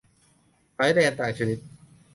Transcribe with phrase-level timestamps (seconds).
[0.77, 1.59] สายแลนต่างชนิด